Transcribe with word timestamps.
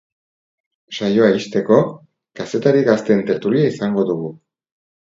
Saioa 0.99 1.27
ixteko, 1.41 1.79
kazetari 2.41 2.83
gazteen 2.91 3.25
tertulia 3.31 3.71
izango 3.77 4.09
dugu. 4.13 4.35